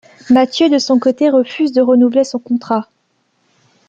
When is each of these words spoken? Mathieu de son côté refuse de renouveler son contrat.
Mathieu 0.31 0.67
de 0.67 0.79
son 0.79 0.97
côté 0.97 1.29
refuse 1.29 1.73
de 1.73 1.81
renouveler 1.83 2.23
son 2.23 2.39
contrat. 2.39 2.89